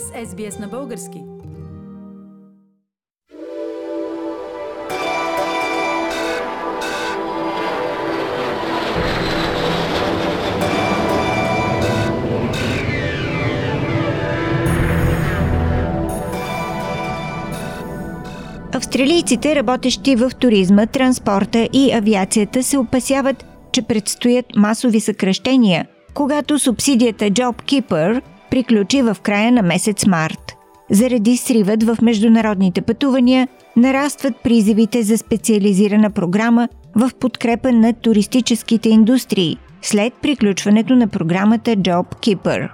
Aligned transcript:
с 0.00 0.34
SBS 0.34 0.60
на 0.60 0.68
български. 0.68 1.22
Австралийците, 18.72 19.56
работещи 19.56 20.16
в 20.16 20.30
туризма, 20.40 20.86
транспорта 20.86 21.68
и 21.72 21.92
авиацията, 21.92 22.62
се 22.62 22.78
опасяват, 22.78 23.46
че 23.72 23.82
предстоят 23.82 24.46
масови 24.56 25.00
съкръщения, 25.00 25.86
когато 26.14 26.58
субсидията 26.58 27.24
JobKeeper 27.24 28.22
приключи 28.54 29.02
в 29.02 29.16
края 29.22 29.52
на 29.52 29.62
месец 29.62 30.06
март. 30.06 30.56
Заради 30.90 31.36
сривът 31.36 31.82
в 31.82 31.96
международните 32.02 32.82
пътувания, 32.82 33.48
нарастват 33.76 34.34
призивите 34.44 35.02
за 35.02 35.18
специализирана 35.18 36.10
програма 36.10 36.68
в 36.96 37.10
подкрепа 37.20 37.72
на 37.72 37.92
туристическите 37.92 38.88
индустрии 38.88 39.56
след 39.82 40.12
приключването 40.22 40.96
на 40.96 41.08
програмата 41.08 41.70
JobKeeper. 41.70 42.68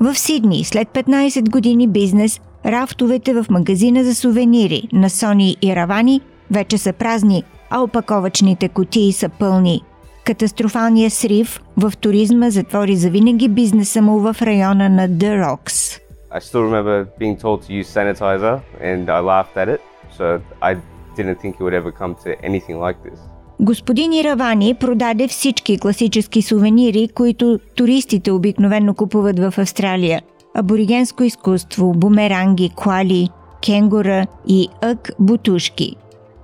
В 0.00 0.14
Сидни 0.14 0.64
след 0.64 0.88
15 0.88 1.50
години 1.50 1.88
бизнес 1.88 2.40
рафтовете 2.66 3.34
в 3.34 3.46
магазина 3.50 4.04
за 4.04 4.14
сувенири 4.14 4.82
на 4.92 5.10
Сони 5.10 5.56
и 5.62 5.76
Равани 5.76 6.20
вече 6.50 6.78
са 6.78 6.92
празни, 6.92 7.42
а 7.70 7.82
опаковачните 7.82 8.68
кутии 8.68 9.12
са 9.12 9.28
пълни. 9.28 9.82
Катастрофалният 10.24 11.12
срив 11.12 11.60
в 11.76 11.92
туризма 12.00 12.50
затвори 12.50 12.96
завинаги 12.96 13.48
бизнеса 13.48 14.02
му 14.02 14.18
в 14.18 14.36
района 14.42 14.88
на 14.88 15.08
The 15.08 15.44
Rocks. 15.44 16.00
I 16.32 16.40
still 16.40 16.62
remember 16.70 17.06
being 17.20 17.36
told 17.36 17.58
to 17.66 17.72
use 17.80 17.88
sanitizer 17.96 18.60
and 18.82 19.04
I 19.08 19.20
laughed 19.20 19.56
at 19.56 19.68
it, 19.74 19.80
so 20.18 20.24
I 20.62 20.76
didn't 21.16 21.38
think 21.42 21.52
it 21.58 21.62
would 21.64 21.76
ever 21.82 21.92
come 22.00 22.14
to 22.24 22.30
anything 22.48 22.78
like 22.78 22.96
this. 23.04 23.18
Господин 23.60 24.12
Иравани 24.12 24.74
продаде 24.74 25.28
всички 25.28 25.78
класически 25.78 26.42
сувенири, 26.42 27.08
които 27.14 27.58
туристите 27.74 28.32
обикновено 28.32 28.94
купуват 28.94 29.38
в 29.38 29.54
Австралия– 29.58 30.22
аборигенско 30.54 31.22
изкуство, 31.22 31.92
бумеранги, 31.92 32.70
коали, 32.76 33.28
кенгура 33.64 34.26
и 34.48 34.68
ък 34.82 35.10
бутушки. 35.18 35.96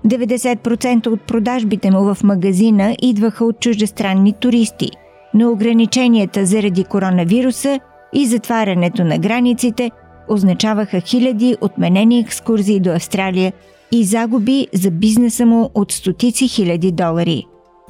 90% 0.07 1.07
от 1.07 1.21
продажбите 1.21 1.91
му 1.91 2.15
в 2.15 2.23
магазина 2.25 2.97
идваха 3.03 3.45
от 3.45 3.61
чуждестранни 3.61 4.33
туристи, 4.33 4.91
но 5.35 5.51
ограниченията 5.51 6.47
заради 6.47 6.85
коронавируса 6.85 7.81
и 8.13 8.27
затварянето 8.27 9.05
на 9.05 9.19
границите 9.19 9.91
означаваха 10.29 11.01
хиляди 11.01 11.57
отменени 11.61 12.19
екскурзии 12.19 12.81
до 12.81 12.91
Австралия 12.91 13.53
и 13.93 14.05
загуби 14.05 14.67
за 14.73 14.91
бизнеса 14.91 15.47
му 15.47 15.71
от 15.75 15.93
стотици 15.93 16.49
хиляди 16.49 16.93
долари. 16.93 17.47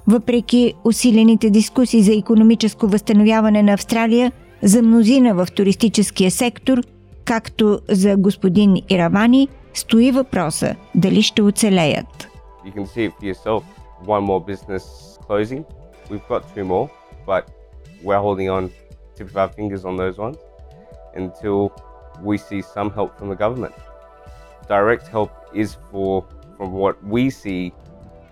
Въпреки 0.07 0.75
усилените 0.85 1.51
дискусии 1.51 2.03
за 2.03 2.15
економическо 2.15 2.89
възстановяване 2.89 3.63
на 3.63 3.73
Австралия, 3.73 4.33
за 4.63 4.83
мнозина 4.83 5.35
в 5.35 5.49
туристическия 5.55 6.31
сектор, 6.31 6.83
както 7.25 7.79
за 7.89 8.17
господин 8.17 8.77
Иравани, 8.89 9.49
стои 9.74 10.12
въпроса 10.12 10.76
дали 10.96 11.22
ще 11.22 11.42
оцелеят. 11.42 12.28
You 12.66 12.74
can 12.74 12.86
see 12.86 13.06
it 13.06 13.14
for 13.18 13.26
yourself. 13.34 13.64
One 14.06 14.24
more 14.32 14.44
business 14.52 14.86
closing. 15.28 15.64
We've 16.10 16.28
got 16.28 16.42
two 16.54 16.66
more, 16.66 16.90
but 17.26 17.44
we're 18.04 18.24
holding 18.28 18.50
on 18.50 18.72
tip 19.16 19.28
of 19.30 19.38
our 19.38 19.50
fingers 19.58 19.84
on 19.86 19.96
those 19.98 20.18
ones 20.18 20.38
until 21.16 21.60
we 22.22 22.38
see 22.38 22.62
some 22.62 22.90
help 22.92 23.18
from 23.18 23.30
the 23.30 23.36
government. 23.36 23.74
Direct 24.68 25.08
help 25.08 25.32
is 25.54 25.78
for, 25.92 26.26
from 26.58 26.74
what 26.74 26.96
we 27.04 27.30
see, 27.30 27.74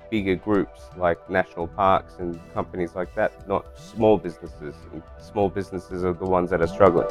bigger 0.09 0.35
groups 0.35 0.81
like 0.97 1.19
national 1.29 1.67
parks 1.67 2.13
and 2.19 2.39
companies 2.53 2.91
like 2.95 3.13
that, 3.15 3.31
not 3.47 3.63
small 3.91 4.17
businesses. 4.17 4.75
Small 5.19 5.49
businesses 5.49 6.03
are 6.03 6.13
the 6.13 6.25
ones 6.25 6.49
that 6.51 6.61
are 6.61 6.67
struggling. 6.67 7.07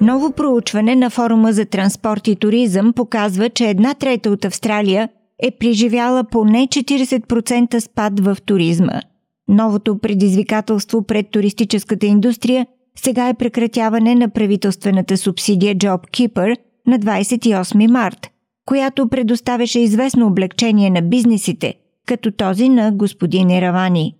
Ново 0.00 0.32
проучване 0.32 0.96
на 0.96 1.10
форума 1.10 1.52
за 1.52 1.64
транспорт 1.64 2.28
и 2.28 2.36
туризъм 2.36 2.92
показва, 2.92 3.50
че 3.50 3.70
една 3.70 3.94
трета 3.94 4.30
от 4.30 4.44
Австралия 4.44 5.08
е 5.42 5.50
преживяла 5.50 6.24
поне 6.24 6.66
40% 6.66 7.78
спад 7.78 8.20
в 8.20 8.36
туризма. 8.46 9.00
Новото 9.48 9.98
предизвикателство 9.98 11.02
пред 11.02 11.30
туристическата 11.30 12.06
индустрия 12.06 12.66
сега 12.98 13.28
е 13.28 13.34
прекратяване 13.34 14.14
на 14.14 14.28
правителствената 14.28 15.16
субсидия 15.16 15.76
JobKeeper 15.76 16.56
на 16.86 16.98
28 16.98 17.90
март– 17.90 18.30
която 18.66 19.08
предоставяше 19.08 19.80
известно 19.80 20.26
облегчение 20.26 20.90
на 20.90 21.02
бизнесите, 21.02 21.74
като 22.06 22.30
този 22.30 22.68
на 22.68 22.92
господин 22.92 23.50
Еравани. 23.50 24.14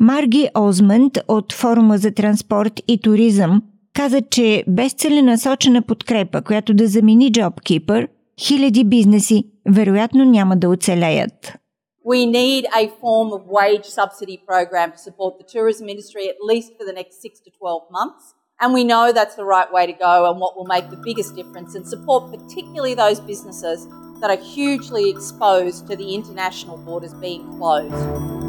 Марги 0.00 0.48
Озмънд 0.58 1.18
от 1.28 1.52
Форума 1.52 1.98
за 1.98 2.10
транспорт 2.10 2.80
и 2.88 2.98
туризъм 2.98 3.62
каза, 3.94 4.22
че 4.22 4.64
без 4.68 4.92
целенасочена 4.92 5.82
подкрепа, 5.82 6.42
която 6.42 6.74
да 6.74 6.86
замени 6.86 7.32
JobKeeper, 7.32 8.08
хиляди 8.40 8.84
бизнеси 8.84 9.44
вероятно 9.68 10.24
няма 10.24 10.56
да 10.56 10.68
оцелеят. 10.68 11.52
We 12.06 12.24
need 12.26 12.64
a 12.82 12.88
form 13.02 13.28
of 13.36 13.42
wage 13.58 13.86
subsidy 13.98 14.38
program 14.50 14.88
to 14.92 14.98
support 15.08 15.32
the 15.40 15.46
tourism 15.54 15.86
industry 15.94 16.24
at 16.32 16.38
least 16.50 16.68
for 16.78 16.84
the 16.88 16.94
next 17.00 17.14
6 17.20 17.40
to 17.44 17.50
12 17.50 17.82
months. 17.98 18.24
And 18.60 18.74
we 18.74 18.84
know 18.84 19.12
that's 19.12 19.36
the 19.36 19.44
right 19.56 19.70
way 19.72 19.86
to 19.86 19.92
go 19.92 20.30
and 20.30 20.40
what 20.40 20.56
will 20.56 20.66
make 20.66 20.90
the 20.90 21.02
biggest 21.08 21.34
difference 21.34 21.74
and 21.74 21.86
support 21.86 22.30
particularly 22.30 22.94
those 22.94 23.20
businesses 23.32 23.86
that 24.20 24.30
are 24.30 24.42
hugely 24.56 25.08
exposed 25.10 25.86
to 25.88 25.96
the 25.96 26.14
international 26.14 26.76
borders 26.78 27.14
being 27.14 27.42
closed. 27.58 28.39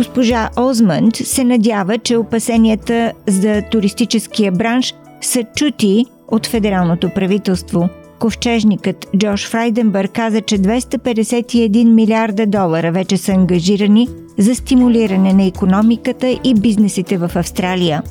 Госпожа 0.00 0.50
Озмънд 0.56 1.16
се 1.16 1.44
надява, 1.44 1.98
че 1.98 2.16
опасенията 2.16 3.12
за 3.28 3.62
туристическия 3.70 4.52
бранш 4.52 4.94
са 5.20 5.44
чути 5.56 6.06
от 6.28 6.46
федералното 6.46 7.10
правителство– 7.14 7.88
Ковчежникът 8.18 9.06
Джош 9.16 9.48
Фрайденбърг 9.48 10.10
каза, 10.12 10.40
че 10.40 10.58
251 10.58 11.84
милиарда 11.84 12.46
долара 12.46 12.92
вече 12.92 13.16
са 13.16 13.32
ангажирани 13.32 14.08
за 14.38 14.54
стимулиране 14.54 15.32
на 15.32 15.44
економиката 15.44 16.38
и 16.44 16.54
бизнесите 16.54 17.18
в 17.18 17.30
Австралия. 17.34 18.02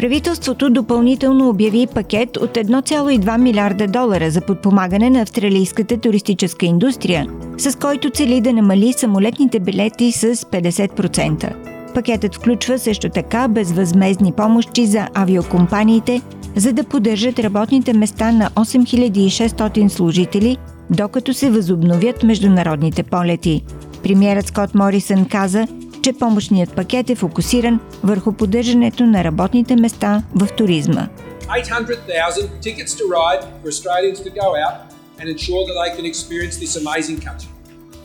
Правителството 0.00 0.70
допълнително 0.70 1.48
обяви 1.48 1.86
пакет 1.94 2.36
от 2.36 2.50
1,2 2.50 3.38
милиарда 3.38 3.86
долара 3.86 4.30
за 4.30 4.40
подпомагане 4.40 5.10
на 5.10 5.20
австралийската 5.20 6.00
туристическа 6.00 6.66
индустрия, 6.66 7.26
с 7.58 7.78
който 7.78 8.10
цели 8.10 8.40
да 8.40 8.52
намали 8.52 8.92
самолетните 8.92 9.60
билети 9.60 10.12
с 10.12 10.34
50%. 10.34 11.54
Пакетът 11.94 12.34
включва 12.34 12.78
също 12.78 13.08
така 13.08 13.48
безвъзмезни 13.48 14.32
помощи 14.32 14.86
за 14.86 15.08
авиокомпаниите– 15.14 16.22
за 16.56 16.72
да 16.72 16.84
поддържат 16.84 17.38
работните 17.38 17.92
места 17.92 18.32
на 18.32 18.50
8600 18.50 19.88
служители, 19.88 20.56
докато 20.90 21.34
се 21.34 21.50
възобновят 21.50 22.22
международните 22.22 23.02
полети. 23.02 23.62
Премьерът 24.02 24.46
Скот 24.46 24.74
Морисън 24.74 25.24
каза, 25.24 25.66
че 26.02 26.12
помощният 26.12 26.76
пакет 26.76 27.10
е 27.10 27.14
фокусиран 27.14 27.80
върху 28.02 28.32
поддържането 28.32 29.06
на 29.06 29.24
работните 29.24 29.76
места 29.76 30.22
в 30.34 30.48
туризма. 30.56 31.08
800,000 31.48 32.62
tickets 32.66 32.92
to 33.00 33.04
ride 33.18 33.42
for 33.60 33.68
Australians 33.74 34.20
to 34.26 34.30
go 34.42 34.48
out 34.64 34.76
and 35.18 35.28
ensure 35.34 35.62
that 35.68 35.76
they 35.82 35.90
can 35.96 36.06
experience 36.12 36.56
this 36.64 36.74
amazing 36.82 37.18
country. 37.28 37.50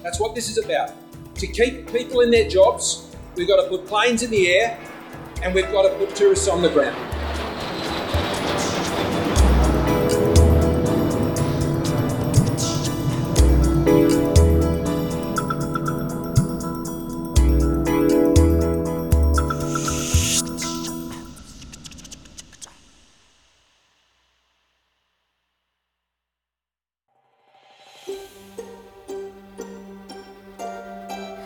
That's 0.04 0.20
what 0.24 0.32
this 0.38 0.48
is 0.52 0.58
about. 0.66 0.90
To 1.44 1.48
keep 1.60 1.74
people 1.98 2.18
in 2.26 2.30
their 2.36 2.48
jobs, 2.58 2.84
we've 3.36 3.50
got 3.54 3.60
to 3.64 3.68
put 3.74 3.82
planes 3.94 4.20
in 4.26 4.32
the 4.38 4.44
air 4.58 4.68
and 5.42 5.54
we've 5.56 5.72
got 5.78 5.84
to 5.90 5.92
put 6.02 6.16
tourists 6.16 6.48
on 6.48 6.62
the 6.62 6.70
ground. 6.70 7.15